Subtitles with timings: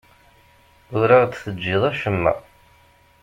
[0.97, 2.33] Ur aɣ-d-teǧǧiḍ acemma.